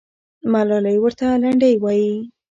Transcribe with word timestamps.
ملالۍ 0.51 0.97
ورته 1.01 1.27
لنډۍ 1.41 1.73
وایي. 1.79 2.13